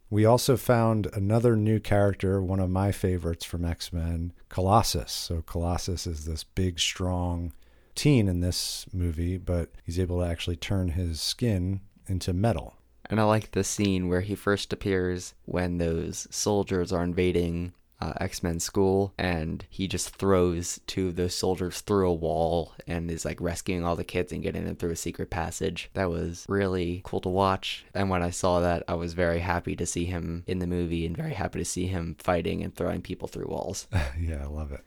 We 0.09 0.25
also 0.25 0.57
found 0.57 1.05
another 1.13 1.55
new 1.55 1.79
character, 1.79 2.41
one 2.41 2.59
of 2.59 2.71
my 2.71 2.91
favorites 2.91 3.45
from 3.45 3.63
X 3.63 3.93
Men, 3.93 4.33
Colossus. 4.49 5.11
So, 5.11 5.43
Colossus 5.43 6.07
is 6.07 6.25
this 6.25 6.43
big, 6.43 6.79
strong 6.79 7.53
teen 7.95 8.27
in 8.27 8.39
this 8.41 8.85
movie, 8.93 9.37
but 9.37 9.69
he's 9.83 9.99
able 9.99 10.19
to 10.19 10.25
actually 10.25 10.55
turn 10.55 10.89
his 10.89 11.21
skin 11.21 11.81
into 12.07 12.33
metal. 12.33 12.75
And 13.09 13.19
I 13.19 13.23
like 13.23 13.51
the 13.51 13.63
scene 13.63 14.07
where 14.07 14.21
he 14.21 14.35
first 14.35 14.71
appears 14.71 15.33
when 15.45 15.77
those 15.77 16.27
soldiers 16.29 16.91
are 16.91 17.03
invading 17.03 17.73
uh, 18.01 18.13
X 18.19 18.41
Men 18.43 18.59
school, 18.59 19.13
and 19.17 19.65
he 19.69 19.87
just 19.87 20.15
throws 20.15 20.79
two 20.87 21.09
of 21.09 21.15
those 21.15 21.35
soldiers 21.35 21.81
through 21.81 22.09
a 22.09 22.13
wall 22.13 22.73
and 22.87 23.09
is 23.11 23.25
like 23.25 23.41
rescuing 23.41 23.83
all 23.83 23.95
the 23.95 24.03
kids 24.03 24.31
and 24.31 24.43
getting 24.43 24.65
them 24.65 24.75
through 24.75 24.91
a 24.91 24.95
secret 24.95 25.29
passage. 25.29 25.89
That 25.93 26.09
was 26.09 26.45
really 26.47 27.01
cool 27.03 27.21
to 27.21 27.29
watch. 27.29 27.85
And 27.93 28.09
when 28.09 28.23
I 28.23 28.29
saw 28.29 28.61
that, 28.61 28.83
I 28.87 28.93
was 28.93 29.13
very 29.13 29.39
happy 29.39 29.75
to 29.75 29.85
see 29.85 30.05
him 30.05 30.43
in 30.47 30.59
the 30.59 30.67
movie 30.67 31.05
and 31.05 31.17
very 31.17 31.33
happy 31.33 31.59
to 31.59 31.65
see 31.65 31.87
him 31.87 32.15
fighting 32.19 32.63
and 32.63 32.73
throwing 32.73 33.01
people 33.01 33.27
through 33.27 33.47
walls. 33.47 33.87
yeah, 34.19 34.43
I 34.43 34.47
love 34.47 34.71
it. 34.71 34.85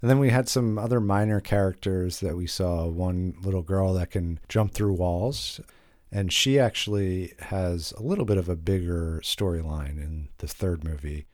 And 0.00 0.10
then 0.10 0.18
we 0.18 0.30
had 0.30 0.48
some 0.48 0.78
other 0.78 1.00
minor 1.00 1.40
characters 1.40 2.20
that 2.20 2.36
we 2.36 2.46
saw. 2.46 2.86
One 2.86 3.34
little 3.42 3.62
girl 3.62 3.92
that 3.94 4.10
can 4.10 4.40
jump 4.48 4.72
through 4.72 4.94
walls. 4.94 5.60
And 6.12 6.32
she 6.32 6.58
actually 6.58 7.34
has 7.38 7.92
a 7.96 8.02
little 8.02 8.24
bit 8.24 8.38
of 8.38 8.48
a 8.48 8.56
bigger 8.56 9.20
storyline 9.22 9.98
in 9.98 10.28
the 10.38 10.48
third 10.48 10.82
movie. 10.82 11.26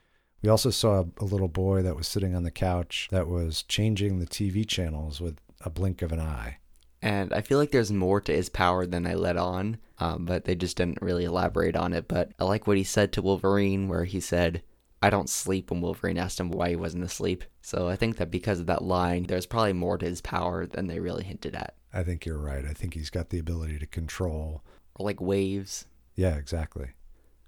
We 0.43 0.51
also 0.51 0.71
saw 0.71 1.05
a 1.19 1.25
little 1.25 1.49
boy 1.49 1.83
that 1.83 1.97
was 1.97 2.07
sitting 2.07 2.35
on 2.35 2.43
the 2.43 2.51
couch 2.51 3.09
that 3.11 3.27
was 3.27 3.63
changing 3.63 4.19
the 4.19 4.27
TV 4.27 4.67
channels 4.69 5.21
with 5.21 5.41
a 5.63 5.71
blink 5.71 6.03
of 6.03 6.13
an 6.13 6.21
eye. 6.21 6.59
And 7.01 7.33
I 7.33 7.41
feel 7.41 7.59
like 7.59 7.71
there's 7.71 7.93
more 7.93 8.21
to 8.23 8.33
his 8.33 8.49
power 8.49 8.85
than 8.87 9.07
I 9.07 9.15
let 9.15 9.37
on, 9.37 9.79
um, 9.99 10.25
but 10.25 10.45
they 10.45 10.55
just 10.55 10.77
didn't 10.77 11.01
really 11.01 11.25
elaborate 11.25 11.77
on 11.77 11.93
it. 11.93 12.09
But 12.09 12.33
I 12.39 12.45
like 12.45 12.67
what 12.67 12.77
he 12.77 12.85
said 12.85 13.13
to 13.13 13.23
Wolverine, 13.23 13.89
where 13.89 14.05
he 14.05 14.21
said, 14.21 14.63
I 15.03 15.11
don't 15.11 15.29
sleep 15.29 15.71
when 15.71 15.81
Wolverine 15.81 16.19
asked 16.19 16.41
him 16.41 16.51
why 16.51 16.71
he 16.71 16.77
wasn't 16.77 17.05
asleep. 17.05 17.45
So 17.61 17.89
I 17.89 17.97
think 17.97 18.17
that 18.17 18.31
because 18.31 18.61
of 18.61 18.67
that 18.67 18.83
line, 18.83 19.25
there's 19.25 19.47
probably 19.47 19.73
more 19.73 19.99
to 19.99 20.07
his 20.07 20.21
power 20.21 20.67
than 20.67 20.87
they 20.87 21.01
really 21.01 21.25
hinted 21.25 21.55
at. 21.55 21.75
I 21.93 22.03
think 22.03 22.25
you're 22.25 22.39
right. 22.39 22.65
I 22.65 22.73
think 22.73 22.95
he's 22.95 23.11
got 23.11 23.31
the 23.31 23.39
ability 23.39 23.79
to 23.79 23.87
control. 23.87 24.63
Or 24.95 25.05
like 25.05 25.21
waves. 25.21 25.87
Yeah, 26.15 26.37
exactly. 26.37 26.91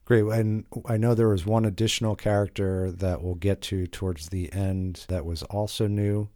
Great. 0.04 0.24
And 0.24 0.64
I 0.86 0.96
know 0.96 1.14
there 1.14 1.28
was 1.28 1.44
one 1.44 1.64
additional 1.64 2.16
character 2.16 2.90
that 2.90 3.22
we'll 3.22 3.34
get 3.34 3.60
to 3.62 3.86
towards 3.86 4.28
the 4.28 4.52
end 4.52 5.04
that 5.08 5.24
was 5.24 5.42
also 5.44 5.86
new. 5.86 6.30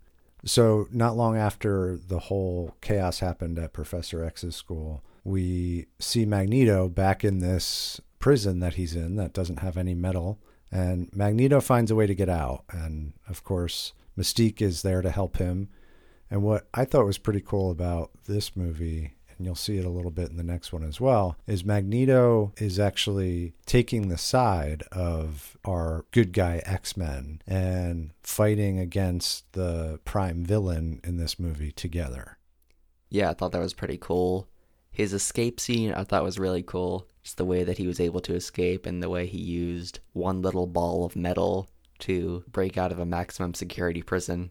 So, 0.44 0.88
not 0.90 1.16
long 1.16 1.36
after 1.36 1.96
the 1.96 2.18
whole 2.18 2.76
chaos 2.80 3.20
happened 3.20 3.58
at 3.58 3.72
Professor 3.72 4.24
X's 4.24 4.56
school, 4.56 5.04
we 5.24 5.86
see 6.00 6.26
Magneto 6.26 6.88
back 6.88 7.24
in 7.24 7.38
this 7.38 8.00
prison 8.22 8.60
that 8.60 8.74
he's 8.74 8.94
in 8.94 9.16
that 9.16 9.34
doesn't 9.34 9.58
have 9.58 9.76
any 9.76 9.94
metal. 9.94 10.38
And 10.70 11.14
Magneto 11.14 11.60
finds 11.60 11.90
a 11.90 11.94
way 11.94 12.06
to 12.06 12.14
get 12.14 12.30
out. 12.30 12.64
And 12.70 13.12
of 13.28 13.44
course, 13.44 13.92
Mystique 14.16 14.62
is 14.62 14.80
there 14.80 15.02
to 15.02 15.10
help 15.10 15.36
him. 15.36 15.68
And 16.30 16.42
what 16.42 16.66
I 16.72 16.86
thought 16.86 17.04
was 17.04 17.18
pretty 17.18 17.42
cool 17.42 17.70
about 17.70 18.10
this 18.26 18.56
movie 18.56 19.12
and 19.36 19.46
you'll 19.46 19.56
see 19.56 19.76
it 19.76 19.84
a 19.84 19.90
little 19.90 20.12
bit 20.12 20.30
in 20.30 20.36
the 20.36 20.44
next 20.44 20.72
one 20.72 20.84
as 20.84 21.00
well, 21.00 21.36
is 21.48 21.64
Magneto 21.64 22.52
is 22.58 22.78
actually 22.78 23.54
taking 23.66 24.08
the 24.08 24.16
side 24.16 24.84
of 24.92 25.56
our 25.64 26.04
good 26.12 26.32
guy 26.32 26.62
X 26.64 26.96
Men 26.96 27.42
and 27.44 28.12
fighting 28.22 28.78
against 28.78 29.52
the 29.52 29.98
prime 30.04 30.44
villain 30.44 31.00
in 31.02 31.16
this 31.16 31.40
movie 31.40 31.72
together. 31.72 32.38
Yeah, 33.10 33.30
I 33.30 33.34
thought 33.34 33.50
that 33.50 33.58
was 33.58 33.74
pretty 33.74 33.98
cool. 34.00 34.46
His 34.92 35.12
escape 35.12 35.58
scene 35.58 35.92
I 35.92 36.04
thought 36.04 36.22
was 36.22 36.38
really 36.38 36.62
cool. 36.62 37.08
Just 37.22 37.38
the 37.38 37.44
way 37.44 37.64
that 37.64 37.78
he 37.78 37.86
was 37.86 38.00
able 38.00 38.20
to 38.20 38.34
escape 38.34 38.84
and 38.84 39.02
the 39.02 39.10
way 39.10 39.26
he 39.26 39.38
used 39.38 40.00
one 40.12 40.42
little 40.42 40.66
ball 40.66 41.04
of 41.04 41.16
metal 41.16 41.70
to 42.00 42.44
break 42.50 42.76
out 42.76 42.92
of 42.92 42.98
a 42.98 43.06
maximum 43.06 43.54
security 43.54 44.02
prison. 44.02 44.50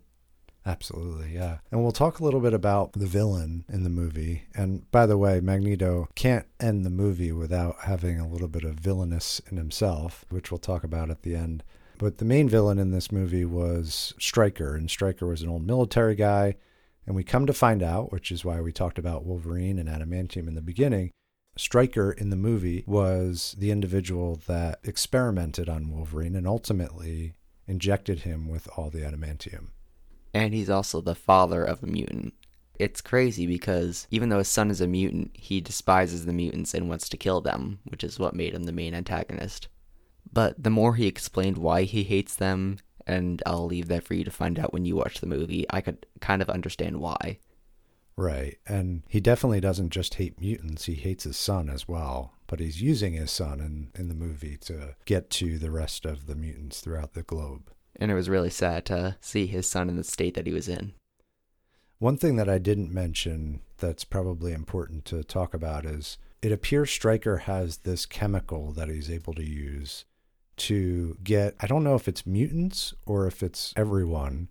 Absolutely, 0.65 1.33
yeah. 1.33 1.57
And 1.71 1.81
we'll 1.81 1.91
talk 1.91 2.19
a 2.19 2.23
little 2.23 2.39
bit 2.39 2.53
about 2.53 2.93
the 2.93 3.07
villain 3.07 3.65
in 3.67 3.83
the 3.83 3.89
movie. 3.89 4.43
And 4.55 4.89
by 4.91 5.05
the 5.05 5.17
way, 5.17 5.39
Magneto 5.41 6.07
can't 6.15 6.45
end 6.59 6.85
the 6.85 6.91
movie 6.91 7.31
without 7.31 7.75
having 7.83 8.19
a 8.19 8.27
little 8.27 8.47
bit 8.47 8.63
of 8.63 8.75
villainous 8.75 9.41
in 9.49 9.57
himself, 9.57 10.23
which 10.29 10.51
we'll 10.51 10.59
talk 10.59 10.83
about 10.83 11.09
at 11.09 11.23
the 11.23 11.35
end. 11.35 11.63
But 11.97 12.17
the 12.17 12.25
main 12.25 12.47
villain 12.47 12.79
in 12.79 12.91
this 12.91 13.11
movie 13.11 13.45
was 13.45 14.13
Stryker, 14.19 14.75
and 14.75 14.89
Stryker 14.89 15.27
was 15.27 15.41
an 15.41 15.49
old 15.49 15.65
military 15.65 16.15
guy. 16.15 16.55
And 17.05 17.15
we 17.15 17.23
come 17.23 17.45
to 17.45 17.53
find 17.53 17.81
out, 17.81 18.11
which 18.11 18.31
is 18.31 18.45
why 18.45 18.61
we 18.61 18.71
talked 18.71 18.99
about 18.99 19.25
Wolverine 19.25 19.79
and 19.79 19.89
Adamantium 19.89 20.47
in 20.47 20.55
the 20.55 20.61
beginning, 20.61 21.11
Stryker 21.57 22.11
in 22.11 22.29
the 22.29 22.35
movie 22.35 22.83
was 22.87 23.55
the 23.57 23.71
individual 23.71 24.39
that 24.47 24.79
experimented 24.83 25.67
on 25.67 25.91
Wolverine 25.91 26.35
and 26.35 26.47
ultimately 26.47 27.33
injected 27.67 28.19
him 28.19 28.47
with 28.47 28.69
all 28.77 28.89
the 28.89 28.99
adamantium 28.99 29.69
and 30.33 30.53
he's 30.53 30.69
also 30.69 31.01
the 31.01 31.15
father 31.15 31.63
of 31.63 31.83
a 31.83 31.87
mutant. 31.87 32.33
It's 32.79 33.01
crazy 33.01 33.45
because 33.45 34.07
even 34.09 34.29
though 34.29 34.39
his 34.39 34.47
son 34.47 34.71
is 34.71 34.81
a 34.81 34.87
mutant, 34.87 35.31
he 35.33 35.61
despises 35.61 36.25
the 36.25 36.33
mutants 36.33 36.73
and 36.73 36.89
wants 36.89 37.09
to 37.09 37.17
kill 37.17 37.41
them, 37.41 37.79
which 37.85 38.03
is 38.03 38.17
what 38.17 38.33
made 38.33 38.53
him 38.53 38.63
the 38.63 38.71
main 38.71 38.95
antagonist. 38.95 39.67
But 40.31 40.61
the 40.61 40.69
more 40.69 40.95
he 40.95 41.05
explained 41.05 41.57
why 41.57 41.83
he 41.83 42.03
hates 42.03 42.35
them, 42.35 42.77
and 43.07 43.41
I'll 43.45 43.65
leave 43.65 43.87
that 43.87 44.03
for 44.03 44.13
you 44.13 44.23
to 44.23 44.31
find 44.31 44.59
out 44.59 44.73
when 44.73 44.85
you 44.85 44.95
watch 44.95 45.19
the 45.19 45.27
movie, 45.27 45.65
I 45.69 45.81
could 45.81 46.05
kind 46.19 46.41
of 46.41 46.49
understand 46.49 46.99
why. 46.99 47.39
Right. 48.17 48.57
And 48.67 49.03
he 49.07 49.19
definitely 49.19 49.61
doesn't 49.61 49.89
just 49.89 50.15
hate 50.15 50.39
mutants, 50.39 50.85
he 50.85 50.95
hates 50.95 51.23
his 51.23 51.37
son 51.37 51.69
as 51.69 51.87
well. 51.87 52.33
But 52.47 52.59
he's 52.59 52.81
using 52.81 53.13
his 53.13 53.31
son 53.31 53.61
in, 53.61 53.91
in 53.99 54.09
the 54.09 54.15
movie 54.15 54.57
to 54.63 54.95
get 55.05 55.29
to 55.31 55.57
the 55.57 55.71
rest 55.71 56.05
of 56.05 56.27
the 56.27 56.35
mutants 56.35 56.81
throughout 56.81 57.13
the 57.13 57.23
globe 57.23 57.71
and 58.01 58.09
it 58.09 58.15
was 58.15 58.29
really 58.29 58.49
sad 58.49 58.83
to 58.85 59.15
see 59.21 59.45
his 59.45 59.67
son 59.67 59.87
in 59.87 59.95
the 59.95 60.03
state 60.03 60.33
that 60.33 60.47
he 60.47 60.53
was 60.53 60.67
in. 60.67 60.93
One 61.99 62.17
thing 62.17 62.35
that 62.37 62.49
I 62.49 62.57
didn't 62.57 62.91
mention 62.91 63.61
that's 63.77 64.03
probably 64.03 64.53
important 64.53 65.05
to 65.05 65.23
talk 65.23 65.53
about 65.53 65.85
is 65.85 66.17
it 66.41 66.51
appears 66.51 66.89
Stryker 66.89 67.37
has 67.37 67.77
this 67.77 68.07
chemical 68.07 68.71
that 68.71 68.89
he's 68.89 69.11
able 69.11 69.35
to 69.35 69.47
use 69.47 70.05
to 70.67 71.17
get, 71.23 71.55
I 71.59 71.67
don't 71.67 71.83
know 71.83 71.95
if 71.95 72.07
it's 72.07 72.25
mutants 72.25 72.93
or 73.05 73.27
if 73.27 73.41
it's 73.41 73.73
everyone. 73.75 74.49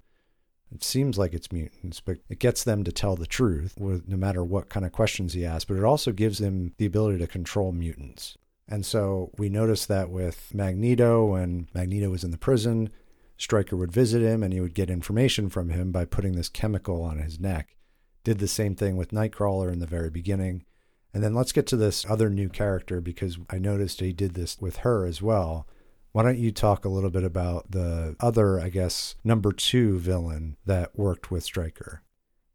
It 0.73 0.85
seems 0.85 1.19
like 1.19 1.35
it's 1.35 1.51
mutants, 1.51 2.01
but 2.01 2.19
it 2.29 2.39
gets 2.39 2.63
them 2.63 2.85
to 2.85 2.93
tell 2.93 3.17
the 3.17 3.27
truth 3.27 3.75
with 3.79 4.09
no 4.09 4.17
matter 4.17 4.45
what 4.45 4.69
kind 4.69 4.87
of 4.87 4.93
questions 4.93 5.33
he 5.33 5.45
asks, 5.45 5.65
but 5.65 5.77
it 5.77 5.85
also 5.85 6.13
gives 6.13 6.39
them 6.39 6.73
the 6.79 6.87
ability 6.87 7.19
to 7.19 7.27
control 7.27 7.73
mutants. 7.73 8.37
And 8.69 8.87
so 8.87 9.33
we 9.37 9.49
noticed 9.49 9.89
that 9.89 10.11
with 10.11 10.55
Magneto 10.55 11.27
when 11.27 11.69
Magneto 11.75 12.09
was 12.11 12.23
in 12.23 12.31
the 12.31 12.39
prison, 12.39 12.91
Stryker 13.37 13.77
would 13.77 13.91
visit 13.91 14.23
him 14.23 14.43
and 14.43 14.53
he 14.53 14.61
would 14.61 14.75
get 14.75 14.91
information 14.91 15.49
from 15.49 15.71
him 15.71 15.91
by 15.91 16.05
putting 16.05 16.37
this 16.37 16.49
chemical 16.49 17.03
on 17.03 17.19
his 17.19 17.41
neck. 17.41 17.75
Did 18.23 18.39
the 18.39 18.47
same 18.47 18.77
thing 18.77 18.97
with 18.97 19.11
Nightcrawler 19.11 19.73
in 19.73 19.81
the 19.81 19.87
very 19.87 20.11
beginning. 20.11 20.65
And 21.13 21.25
then 21.25 21.35
let's 21.35 21.51
get 21.53 21.67
to 21.69 21.77
this 21.77 22.07
other 22.09 22.31
new 22.31 22.49
character 22.49 23.01
because 23.01 23.39
I 23.49 23.59
noticed 23.59 24.01
he 24.01 24.13
did 24.13 24.35
this 24.35 24.61
with 24.61 24.77
her 24.79 25.05
as 25.05 25.21
well. 25.21 25.67
Why 26.13 26.25
don't 26.25 26.39
you 26.39 26.51
talk 26.51 26.85
a 26.85 26.89
little 26.89 27.11
bit 27.11 27.23
about 27.23 27.71
the 27.71 28.17
other, 28.19 28.59
I 28.59 28.69
guess, 28.69 29.15
number 29.23 29.53
two 29.53 29.99
villain 29.99 30.57
that 30.67 30.99
worked 30.99 31.31
with 31.31 31.45
Stryker? 31.45 32.03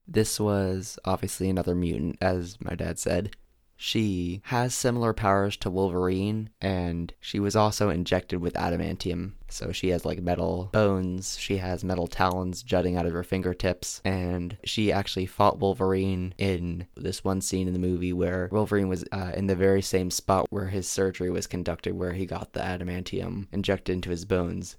This 0.08 0.40
was 0.40 1.00
obviously 1.06 1.50
another 1.50 1.74
mutant, 1.74 2.18
as 2.22 2.58
my 2.60 2.76
dad 2.76 3.00
said. 3.00 3.36
She 3.78 4.42
has 4.46 4.74
similar 4.74 5.14
powers 5.14 5.58
to 5.58 5.70
Wolverine, 5.70 6.50
and 6.62 7.14
she 7.20 7.40
was 7.40 7.56
also 7.56 7.90
injected 7.90 8.40
with 8.40 8.54
adamantium. 8.54 9.34
So 9.50 9.72
she 9.72 9.90
has 9.90 10.06
like 10.06 10.22
metal 10.22 10.70
bones, 10.72 11.38
she 11.38 11.58
has 11.58 11.84
metal 11.84 12.08
talons 12.08 12.64
jutting 12.64 12.96
out 12.96 13.06
of 13.06 13.14
her 13.14 13.24
fingertips, 13.24 14.02
and 14.06 14.58
she 14.64 14.92
actually 14.92 15.26
fought 15.26 15.60
Wolverine 15.60 16.34
in 16.38 16.88
this 16.96 17.24
one 17.24 17.42
scene 17.42 17.68
in 17.68 17.74
the 17.74 17.80
movie 17.80 18.14
where 18.14 18.50
Wolverine 18.52 18.88
was 18.88 19.04
uh, 19.12 19.32
in 19.36 19.48
the 19.48 19.56
very 19.56 19.82
same 19.82 20.10
spot 20.10 20.48
where 20.50 20.68
his 20.68 20.88
surgery 20.88 21.30
was 21.30 21.48
conducted, 21.48 21.96
where 21.96 22.14
he 22.14 22.26
got 22.26 22.54
the 22.54 22.62
adamantium 22.62 23.48
injected 23.52 23.94
into 23.94 24.10
his 24.10 24.26
bones. 24.26 24.78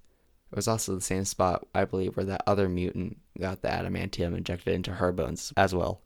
It 0.53 0.57
was 0.57 0.69
also 0.69 0.95
the 0.95 1.01
same 1.01 1.25
spot, 1.25 1.67
I 1.75 1.85
believe, 1.85 2.17
where 2.17 2.27
that 2.27 2.45
other 2.47 2.69
mutant 2.69 3.19
got 3.39 3.63
the 3.63 3.69
adamantium 3.69 4.37
injected 4.37 4.75
into 4.75 4.93
her 4.93 5.13
bones 5.13 5.53
as 5.57 5.75
well. 5.75 6.03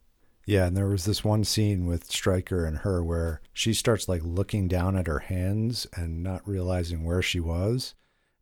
Yeah, 0.47 0.67
and 0.67 0.77
there 0.77 0.89
was 0.89 1.05
this 1.05 1.23
one 1.23 1.45
scene 1.45 1.87
with 1.87 2.11
Stryker 2.11 2.65
and 2.65 2.79
her 2.79 3.05
where 3.05 3.41
she 3.53 3.73
starts 3.75 4.09
like 4.09 4.23
looking 4.25 4.69
down 4.69 4.97
at 4.97 5.07
her 5.07 5.21
hands 5.21 5.87
and 5.95 6.23
not 6.23 6.47
realizing 6.47 7.05
where 7.05 7.23
she 7.23 7.41
was. 7.41 7.95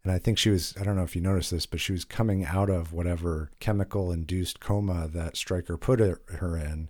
And 0.05 0.13
I 0.13 0.19
think 0.19 0.39
she 0.39 0.51
was, 0.51 0.75
I 0.81 0.85
don't 0.85 0.97
know 0.97 1.03
if 1.03 1.17
you 1.17 1.23
noticed 1.23 1.51
this, 1.51 1.67
but 1.67 1.81
she 1.81 1.93
was 1.93 2.05
coming 2.05 2.45
out 2.45 2.71
of 2.71 2.93
whatever 2.93 3.51
chemical 3.61 4.13
induced 4.13 4.61
coma 4.61 5.09
that 5.09 5.37
Stryker 5.37 5.77
put 5.77 6.01
her 6.01 6.57
in. 6.57 6.89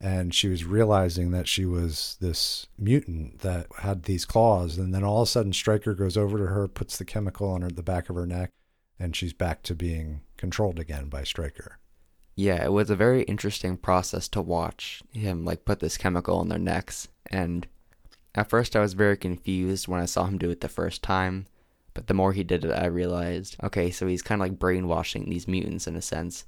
And 0.00 0.34
she 0.34 0.48
was 0.48 0.64
realizing 0.64 1.30
that 1.30 1.48
she 1.48 1.64
was 1.64 2.16
this 2.20 2.66
mutant 2.76 3.40
that 3.40 3.66
had 3.78 4.04
these 4.04 4.24
claws. 4.24 4.76
And 4.76 4.94
then 4.94 5.02
all 5.02 5.22
of 5.22 5.28
a 5.28 5.30
sudden, 5.30 5.52
Stryker 5.52 5.94
goes 5.94 6.16
over 6.16 6.36
to 6.38 6.46
her, 6.46 6.68
puts 6.68 6.98
the 6.98 7.04
chemical 7.04 7.48
on 7.50 7.62
her, 7.62 7.70
the 7.70 7.82
back 7.82 8.08
of 8.08 8.16
her 8.16 8.26
neck, 8.26 8.50
and 8.98 9.16
she's 9.16 9.32
back 9.32 9.62
to 9.62 9.74
being 9.74 10.20
controlled 10.36 10.78
again 10.78 11.08
by 11.08 11.24
Stryker 11.24 11.78
yeah, 12.38 12.64
it 12.64 12.72
was 12.72 12.88
a 12.88 12.94
very 12.94 13.24
interesting 13.24 13.76
process 13.76 14.28
to 14.28 14.40
watch 14.40 15.02
him 15.12 15.44
like 15.44 15.64
put 15.64 15.80
this 15.80 15.98
chemical 15.98 16.38
on 16.38 16.48
their 16.48 16.56
necks. 16.56 17.08
And 17.32 17.66
at 18.32 18.48
first, 18.48 18.76
I 18.76 18.80
was 18.80 18.92
very 18.92 19.16
confused 19.16 19.88
when 19.88 20.00
I 20.00 20.04
saw 20.04 20.26
him 20.26 20.38
do 20.38 20.48
it 20.48 20.60
the 20.60 20.68
first 20.68 21.02
time. 21.02 21.46
But 21.94 22.06
the 22.06 22.14
more 22.14 22.32
he 22.32 22.44
did 22.44 22.64
it, 22.64 22.70
I 22.70 22.86
realized 22.86 23.56
okay, 23.64 23.90
so 23.90 24.06
he's 24.06 24.22
kind 24.22 24.40
of 24.40 24.44
like 24.44 24.58
brainwashing 24.60 25.28
these 25.28 25.48
mutants 25.48 25.88
in 25.88 25.96
a 25.96 26.00
sense. 26.00 26.44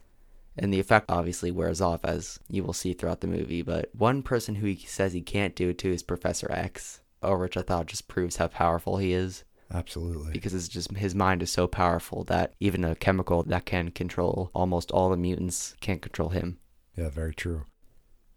And 0.57 0.73
the 0.73 0.79
effect 0.79 1.11
obviously 1.11 1.51
wears 1.51 1.81
off, 1.81 2.05
as 2.05 2.39
you 2.49 2.63
will 2.63 2.73
see 2.73 2.93
throughout 2.93 3.21
the 3.21 3.27
movie. 3.27 3.63
But 3.63 3.91
one 3.93 4.23
person 4.23 4.55
who 4.55 4.69
he 4.69 4.87
says 4.87 5.13
he 5.13 5.23
can't 5.23 5.57
do 5.57 5.71
it 5.71 5.79
to 5.79 5.93
is 5.93 6.05
Professor 6.05 6.53
X, 6.53 7.01
uh, 7.21 7.35
which 7.35 7.57
I 7.57 7.63
thought 7.63 7.87
just 7.87 8.07
proves 8.07 8.37
how 8.37 8.47
powerful 8.47 8.99
he 8.99 9.13
is. 9.13 9.43
Absolutely. 9.73 10.33
Because 10.33 10.55
it's 10.55 10.69
just 10.69 10.97
his 10.97 11.15
mind 11.15 11.43
is 11.43 11.51
so 11.51 11.67
powerful 11.67 12.25
that 12.25 12.55
even 12.61 12.85
a 12.85 12.97
chemical 12.97 13.43
that 13.45 13.67
can 13.67 13.91
control 13.91 14.51
almost 14.55 14.91
all 14.91 15.11
the 15.11 15.17
mutants 15.17 15.77
can't 15.81 16.03
control 16.03 16.31
him. 16.31 16.59
Yeah, 16.97 17.09
very 17.09 17.35
true. 17.35 17.65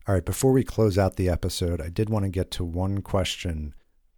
All 0.08 0.14
right, 0.14 0.26
before 0.26 0.52
we 0.52 0.64
close 0.64 0.98
out 0.98 1.16
the 1.16 1.30
episode, 1.30 1.82
I 1.82 1.90
did 1.90 2.10
want 2.10 2.24
to 2.24 2.30
get 2.30 2.52
to 2.52 2.64
one 2.64 3.02
question. 3.02 3.74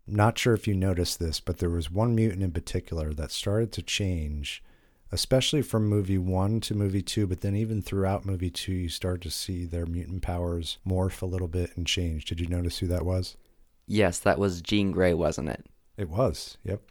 Not 0.08 0.38
sure 0.38 0.54
if 0.54 0.68
you 0.68 0.74
noticed 0.74 1.20
this, 1.20 1.40
but 1.40 1.60
there 1.60 1.70
was 1.70 1.90
one 1.90 2.16
mutant 2.16 2.44
in 2.44 2.52
particular 2.52 3.14
that 3.14 3.32
started 3.32 3.72
to 3.74 3.82
change, 3.82 4.64
especially 5.12 5.62
from 5.62 5.88
movie 5.88 6.18
one 6.18 6.60
to 6.62 6.76
movie 6.76 7.02
two, 7.02 7.28
but 7.28 7.42
then 7.42 7.56
even 7.56 7.82
throughout 7.82 8.26
movie 8.26 8.50
two, 8.50 8.74
you 8.74 8.90
start 8.90 9.22
to 9.22 9.32
see 9.32 9.66
their 9.66 9.86
mutant 9.86 10.22
powers 10.22 10.80
morph 10.88 11.22
a 11.22 11.28
little 11.28 11.48
bit 11.48 11.76
and 11.78 11.88
change. 11.88 12.26
Did 12.26 12.40
you 12.40 12.48
notice 12.48 12.80
who 12.80 12.88
that 12.88 13.06
was? 13.06 13.38
Yes, 13.88 14.20
that 14.20 14.40
was 14.40 14.62
Jean 14.62 14.92
Grey, 14.92 15.14
wasn't 15.14 15.50
it? 15.50 15.66
It 15.98 16.10
was, 16.10 16.58
yep. 16.64 16.82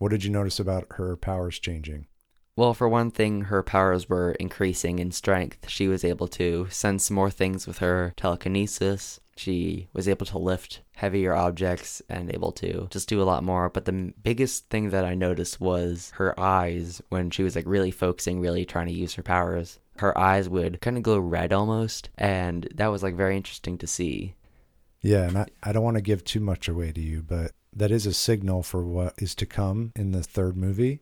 What 0.00 0.12
did 0.12 0.24
you 0.24 0.30
notice 0.30 0.58
about 0.58 0.86
her 0.92 1.14
powers 1.14 1.58
changing? 1.58 2.06
Well, 2.56 2.72
for 2.72 2.88
one 2.88 3.10
thing, 3.10 3.42
her 3.42 3.62
powers 3.62 4.08
were 4.08 4.32
increasing 4.40 4.98
in 4.98 5.12
strength. 5.12 5.68
She 5.68 5.88
was 5.88 6.04
able 6.04 6.26
to 6.28 6.68
sense 6.70 7.10
more 7.10 7.30
things 7.30 7.66
with 7.66 7.78
her 7.78 8.14
telekinesis. 8.16 9.20
She 9.36 9.88
was 9.92 10.08
able 10.08 10.24
to 10.24 10.38
lift 10.38 10.80
heavier 10.96 11.34
objects 11.34 12.00
and 12.08 12.32
able 12.32 12.50
to 12.52 12.88
just 12.90 13.10
do 13.10 13.20
a 13.20 13.24
lot 13.24 13.44
more. 13.44 13.68
But 13.68 13.84
the 13.84 14.14
biggest 14.22 14.70
thing 14.70 14.88
that 14.88 15.04
I 15.04 15.14
noticed 15.14 15.60
was 15.60 16.12
her 16.14 16.38
eyes 16.40 17.02
when 17.10 17.28
she 17.28 17.42
was 17.42 17.54
like 17.54 17.66
really 17.66 17.90
focusing, 17.90 18.40
really 18.40 18.64
trying 18.64 18.86
to 18.86 18.94
use 18.94 19.12
her 19.16 19.22
powers. 19.22 19.80
Her 19.98 20.16
eyes 20.16 20.48
would 20.48 20.80
kind 20.80 20.96
of 20.96 21.02
glow 21.02 21.18
red 21.18 21.52
almost, 21.52 22.08
and 22.16 22.66
that 22.74 22.86
was 22.86 23.02
like 23.02 23.16
very 23.16 23.36
interesting 23.36 23.76
to 23.76 23.86
see. 23.86 24.34
Yeah, 25.02 25.28
and 25.28 25.38
I, 25.38 25.46
I 25.62 25.72
don't 25.72 25.84
want 25.84 25.96
to 25.96 26.02
give 26.02 26.24
too 26.24 26.40
much 26.40 26.68
away 26.68 26.92
to 26.92 27.00
you, 27.00 27.22
but 27.22 27.52
that 27.72 27.90
is 27.90 28.06
a 28.06 28.12
signal 28.12 28.62
for 28.62 28.84
what 28.84 29.14
is 29.18 29.34
to 29.36 29.46
come 29.46 29.92
in 29.96 30.12
the 30.12 30.22
third 30.22 30.56
movie. 30.56 31.00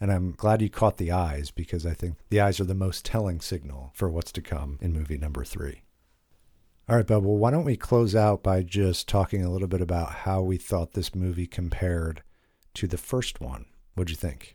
And 0.00 0.12
I'm 0.12 0.32
glad 0.32 0.60
you 0.60 0.68
caught 0.68 0.98
the 0.98 1.12
eyes 1.12 1.50
because 1.50 1.86
I 1.86 1.94
think 1.94 2.16
the 2.28 2.40
eyes 2.40 2.60
are 2.60 2.64
the 2.64 2.74
most 2.74 3.04
telling 3.04 3.40
signal 3.40 3.92
for 3.94 4.08
what's 4.08 4.32
to 4.32 4.42
come 4.42 4.78
in 4.82 4.92
movie 4.92 5.16
number 5.16 5.44
three. 5.44 5.82
All 6.88 6.96
right, 6.96 7.06
Bub, 7.06 7.24
well, 7.24 7.36
why 7.36 7.50
don't 7.50 7.64
we 7.64 7.76
close 7.76 8.14
out 8.14 8.42
by 8.42 8.62
just 8.62 9.08
talking 9.08 9.44
a 9.44 9.50
little 9.50 9.68
bit 9.68 9.80
about 9.80 10.10
how 10.10 10.42
we 10.42 10.56
thought 10.56 10.92
this 10.92 11.14
movie 11.14 11.46
compared 11.46 12.22
to 12.74 12.86
the 12.86 12.98
first 12.98 13.40
one? 13.40 13.66
What'd 13.94 14.10
you 14.10 14.16
think? 14.16 14.54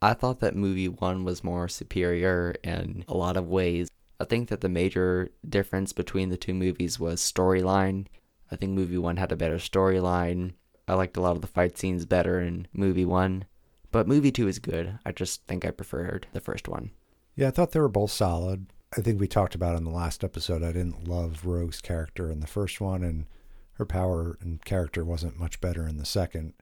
I 0.00 0.14
thought 0.14 0.40
that 0.40 0.56
movie 0.56 0.88
one 0.88 1.24
was 1.24 1.44
more 1.44 1.68
superior 1.68 2.54
in 2.64 3.04
a 3.08 3.16
lot 3.16 3.36
of 3.36 3.48
ways. 3.48 3.90
I 4.18 4.24
think 4.24 4.48
that 4.48 4.60
the 4.60 4.68
major 4.68 5.28
difference 5.48 5.92
between 5.92 6.30
the 6.30 6.36
two 6.36 6.54
movies 6.54 6.98
was 6.98 7.20
storyline. 7.20 8.06
I 8.50 8.56
think 8.56 8.72
movie 8.72 8.98
one 8.98 9.16
had 9.16 9.32
a 9.32 9.36
better 9.36 9.56
storyline. 9.56 10.52
I 10.86 10.94
liked 10.94 11.16
a 11.16 11.20
lot 11.20 11.36
of 11.36 11.42
the 11.42 11.46
fight 11.46 11.76
scenes 11.76 12.06
better 12.06 12.40
in 12.40 12.66
movie 12.72 13.04
one. 13.04 13.44
But 13.90 14.08
movie 14.08 14.32
two 14.32 14.48
is 14.48 14.58
good. 14.58 14.98
I 15.04 15.12
just 15.12 15.46
think 15.46 15.64
I 15.64 15.70
preferred 15.70 16.26
the 16.32 16.40
first 16.40 16.68
one. 16.68 16.90
Yeah, 17.36 17.48
I 17.48 17.50
thought 17.50 17.72
they 17.72 17.80
were 17.80 17.88
both 17.88 18.10
solid. 18.10 18.66
I 18.96 19.00
think 19.00 19.20
we 19.20 19.28
talked 19.28 19.54
about 19.54 19.76
in 19.76 19.84
the 19.84 19.90
last 19.90 20.24
episode. 20.24 20.62
I 20.62 20.72
didn't 20.72 21.08
love 21.08 21.44
Rogue's 21.44 21.80
character 21.80 22.30
in 22.30 22.40
the 22.40 22.46
first 22.46 22.80
one, 22.80 23.02
and 23.02 23.26
her 23.74 23.84
power 23.84 24.38
and 24.40 24.64
character 24.64 25.04
wasn't 25.04 25.38
much 25.38 25.60
better 25.60 25.86
in 25.86 25.98
the 25.98 26.06
second. 26.06 26.54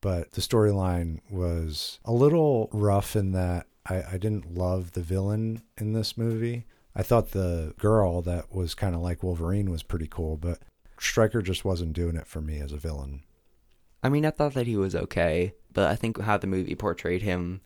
But 0.00 0.32
the 0.32 0.40
storyline 0.40 1.20
was 1.30 2.00
a 2.04 2.12
little 2.12 2.70
rough 2.72 3.14
in 3.14 3.32
that 3.32 3.66
I, 3.86 4.02
I 4.12 4.18
didn't 4.18 4.54
love 4.54 4.92
the 4.92 5.02
villain 5.02 5.62
in 5.76 5.92
this 5.92 6.16
movie. 6.16 6.64
I 6.94 7.02
thought 7.02 7.30
the 7.30 7.74
girl 7.78 8.20
that 8.22 8.52
was 8.52 8.74
kind 8.74 8.94
of 8.94 9.00
like 9.00 9.22
Wolverine 9.22 9.70
was 9.70 9.82
pretty 9.82 10.08
cool, 10.08 10.36
but 10.36 10.60
Stryker 11.00 11.42
just 11.42 11.64
wasn't 11.64 11.94
doing 11.94 12.14
it 12.14 12.26
for 12.26 12.40
me 12.40 12.60
as 12.60 12.72
a 12.72 12.76
villain. 12.76 13.24
I 14.02 14.08
mean, 14.08 14.24
I 14.24 14.30
thought 14.30 14.54
that 14.54 14.66
he 14.66 14.76
was 14.76 14.94
okay, 14.94 15.54
but 15.72 15.90
I 15.90 15.96
think 15.96 16.20
how 16.20 16.36
the 16.36 16.46
movie 16.46 16.74
portrayed 16.74 17.22
him 17.22 17.62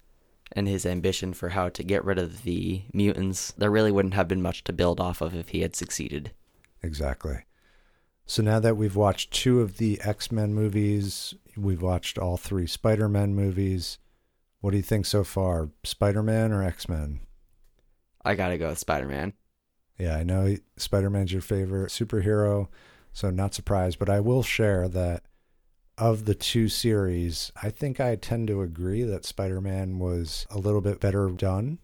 and 0.53 0.69
his 0.69 0.87
ambition 0.87 1.33
for 1.33 1.51
how 1.51 1.69
to 1.69 1.83
get 1.83 2.05
rid 2.05 2.19
of 2.19 2.45
the 2.45 2.83
mutants, 2.93 3.53
there 3.53 3.71
really 3.71 3.93
wouldn't 3.93 4.15
have 4.15 4.29
been 4.29 4.43
much 4.43 4.65
to 4.65 4.73
build 4.73 5.01
off 5.01 5.21
of 5.21 5.35
if 5.35 5.51
he 5.51 5.61
had 5.61 5.75
succeeded. 5.75 6.33
Exactly. 6.83 7.45
So 8.27 8.43
now 8.43 8.61
that 8.61 8.77
we've 8.77 8.97
watched 8.97 9.33
two 9.33 9.61
of 9.61 9.77
the 9.79 10.01
X 10.03 10.33
Men 10.33 10.55
movies, 10.55 11.35
we've 11.57 11.83
watched 11.83 12.19
all 12.19 12.37
three 12.37 12.67
Spider 12.67 13.09
Man 13.09 13.35
movies. 13.35 13.99
What 14.61 14.71
do 14.71 14.77
you 14.77 14.83
think 14.83 15.07
so 15.07 15.25
far? 15.25 15.71
Spider 15.83 16.23
Man 16.23 16.53
or 16.53 16.63
X 16.63 16.89
Men? 16.89 17.21
I 18.25 18.35
gotta 18.35 18.59
go 18.59 18.69
with 18.69 18.79
Spider 18.79 19.07
Man. 19.07 19.35
Yeah, 19.99 20.17
I 20.17 20.23
know 20.25 20.57
Spider 20.77 21.11
Man's 21.11 21.33
your 21.33 21.43
favorite 21.43 21.91
superhero, 21.91 22.69
so 23.15 23.31
not 23.31 23.55
surprised. 23.55 23.99
But 23.99 24.11
I 24.11 24.21
will 24.21 24.43
share 24.43 24.87
that 24.89 25.23
of 25.97 26.25
the 26.25 26.35
two 26.35 26.69
series, 26.69 27.53
I 27.63 27.71
think 27.71 28.01
I 28.01 28.17
tend 28.17 28.49
to 28.49 28.63
agree 28.63 29.05
that 29.05 29.25
Spider 29.25 29.61
Man 29.61 29.99
was 29.99 30.47
a 30.51 30.59
little 30.59 30.81
bit 30.81 31.01
better 31.01 31.31
done. 31.31 31.79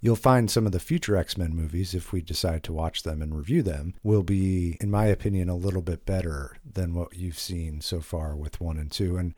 You'll 0.00 0.16
find 0.16 0.50
some 0.50 0.66
of 0.66 0.72
the 0.72 0.80
future 0.80 1.16
X 1.16 1.36
Men 1.36 1.54
movies, 1.54 1.94
if 1.94 2.12
we 2.12 2.20
decide 2.20 2.62
to 2.64 2.72
watch 2.72 3.02
them 3.02 3.20
and 3.22 3.34
review 3.34 3.62
them, 3.62 3.94
will 4.02 4.22
be, 4.22 4.76
in 4.80 4.90
my 4.90 5.06
opinion, 5.06 5.48
a 5.48 5.56
little 5.56 5.82
bit 5.82 6.06
better 6.06 6.58
than 6.64 6.94
what 6.94 7.16
you've 7.16 7.38
seen 7.38 7.80
so 7.80 8.00
far 8.00 8.36
with 8.36 8.60
one 8.60 8.78
and 8.78 8.92
two. 8.92 9.16
And 9.16 9.34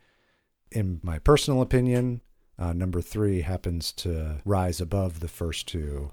in 0.70 1.00
my 1.02 1.18
personal 1.18 1.62
opinion, 1.62 2.20
uh, 2.58 2.73
number 2.73 3.00
three 3.00 3.42
happens 3.42 3.92
to 3.92 4.38
rise 4.44 4.80
above 4.80 5.20
the 5.20 5.28
first 5.28 5.68
two. 5.68 6.11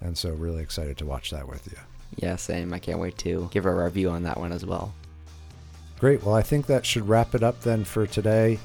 And 0.00 0.18
so, 0.18 0.30
really 0.30 0.62
excited 0.62 0.98
to 0.98 1.06
watch 1.06 1.30
that 1.30 1.48
with 1.48 1.66
you. 1.66 1.78
Yeah, 2.16 2.36
same. 2.36 2.72
I 2.72 2.78
can't 2.78 2.98
wait 2.98 3.18
to 3.18 3.48
give 3.52 3.66
a 3.66 3.74
review 3.74 4.10
on 4.10 4.22
that 4.24 4.38
one 4.38 4.52
as 4.52 4.64
well. 4.64 4.94
Great. 5.98 6.22
Well, 6.22 6.34
I 6.34 6.42
think 6.42 6.66
that 6.66 6.84
should 6.84 7.08
wrap 7.08 7.34
it 7.34 7.42
up 7.42 7.60
then 7.60 7.84
for 7.84 8.06
today. 8.06 8.58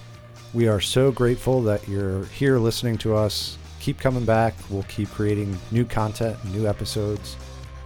We 0.53 0.67
are 0.67 0.79
so 0.81 1.11
grateful 1.11 1.61
that 1.63 1.87
you're 1.87 2.25
here 2.25 2.57
listening 2.57 2.97
to 2.99 3.15
us. 3.15 3.57
Keep 3.79 3.99
coming 3.99 4.25
back. 4.25 4.55
We'll 4.69 4.83
keep 4.83 5.09
creating 5.11 5.57
new 5.71 5.85
content, 5.85 6.43
new 6.45 6.67
episodes. 6.67 7.37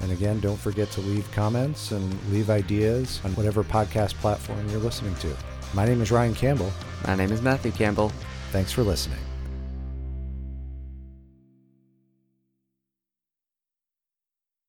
And 0.02 0.12
again, 0.12 0.40
don't 0.40 0.60
forget 0.60 0.90
to 0.92 1.02
leave 1.02 1.30
comments 1.32 1.92
and 1.92 2.32
leave 2.32 2.50
ideas 2.50 3.22
on 3.24 3.32
whatever 3.36 3.64
podcast 3.64 4.16
platform 4.16 4.68
you're 4.70 4.80
listening 4.80 5.16
to. 5.16 5.36
My 5.74 5.86
name 5.86 6.02
is 6.02 6.12
Ryan 6.12 6.36
Campbell. 6.36 6.72
My 7.08 7.16
name 7.16 7.32
is 7.32 7.42
Matthew 7.42 7.72
Campbell. 7.72 8.12
Thanks 8.52 8.72
for 8.72 8.84
listening. 8.84 9.33